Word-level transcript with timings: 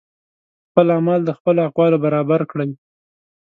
خپل 0.67 0.85
اعمال 0.95 1.21
د 1.25 1.31
خپلو 1.37 1.59
اقوالو 1.67 1.97
برابر 2.05 2.41
کړئ 2.51 2.69